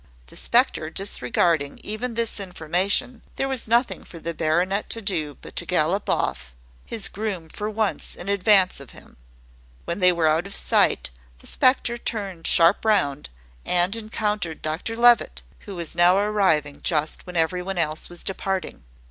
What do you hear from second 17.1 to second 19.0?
when every one else was departing.